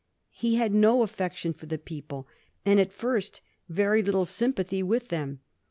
[0.31, 2.27] He had no affection for the people,
[2.65, 5.41] and, at first, very little sympathy with them.